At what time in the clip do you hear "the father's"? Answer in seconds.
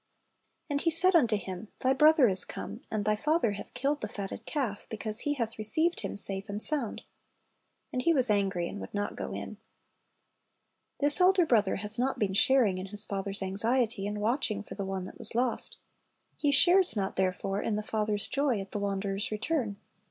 17.75-18.27